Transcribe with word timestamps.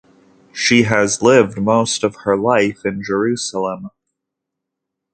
She 0.51 0.81
has 0.81 1.21
lived 1.21 1.59
most 1.61 2.03
of 2.03 2.15
her 2.23 2.35
life 2.35 2.87
in 2.87 3.03
Jerusalem. 3.03 3.91